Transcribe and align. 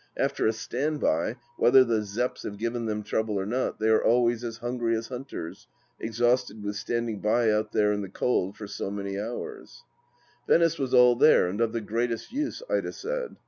After 0.17 0.47
a 0.47 0.51
Stand 0.51 0.99
by, 0.99 1.35
whether 1.59 1.83
the 1.83 2.01
Zepps 2.01 2.41
have 2.41 2.57
given 2.57 2.87
them 2.87 3.03
trouble 3.03 3.39
or 3.39 3.45
not, 3.45 3.77
they 3.77 3.87
are 3.89 4.03
always 4.03 4.43
as 4.43 4.57
hungry 4.57 4.95
as 4.97 5.09
hunters, 5.09 5.67
exhausted 5.99 6.63
with 6.63 6.75
standing 6.75 7.19
by 7.19 7.51
out 7.53 7.71
there 7.71 7.93
in 7.93 8.01
the 8.01 8.09
cold 8.09 8.57
for 8.57 8.65
so 8.65 8.89
many 8.89 9.19
hours, 9.19 9.83
Venice 10.47 10.79
was 10.79 10.95
all 10.95 11.15
there 11.15 11.47
and 11.47 11.61
of 11.61 11.71
the 11.71 11.81
greatest 11.81 12.31
use, 12.31 12.63
Ida 12.67 12.91
said. 12.93 13.35